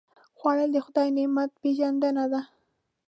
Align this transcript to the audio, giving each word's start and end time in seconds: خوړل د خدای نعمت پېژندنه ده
خوړل 0.39 0.69
د 0.73 0.77
خدای 0.85 1.07
نعمت 1.17 1.51
پېژندنه 1.61 2.25
ده 2.31 2.41